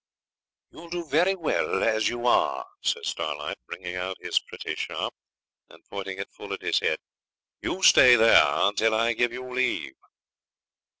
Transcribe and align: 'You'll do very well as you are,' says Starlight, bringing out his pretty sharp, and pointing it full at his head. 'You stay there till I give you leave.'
'You'll 0.71 0.89
do 0.89 1.03
very 1.05 1.35
well 1.35 1.83
as 1.83 2.09
you 2.09 2.25
are,' 2.25 2.65
says 2.81 3.07
Starlight, 3.09 3.59
bringing 3.67 3.95
out 3.97 4.17
his 4.19 4.39
pretty 4.39 4.73
sharp, 4.73 5.13
and 5.69 5.85
pointing 5.91 6.17
it 6.17 6.31
full 6.31 6.53
at 6.53 6.61
his 6.63 6.79
head. 6.79 6.97
'You 7.61 7.83
stay 7.83 8.15
there 8.15 8.71
till 8.71 8.95
I 8.95 9.13
give 9.13 9.31
you 9.31 9.47
leave.' 9.47 9.93